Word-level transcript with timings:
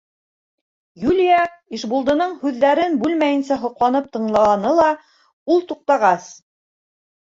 Юлия 1.09 1.43
Ишбулдының 1.79 2.33
һүҙҙәрен 2.47 2.99
бүлмәйенсә 3.05 3.61
һоҡланып 3.69 4.11
тыңланы 4.19 4.77
ла, 4.83 4.93
ул 5.59 5.67
туҡтағас: 5.73 6.33